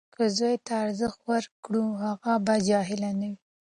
[0.15, 3.37] که زوی ته ارزښت ورکړو، هغه به جاهل نه وي.